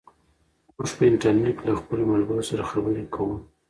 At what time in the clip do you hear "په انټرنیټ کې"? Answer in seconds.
0.97-1.63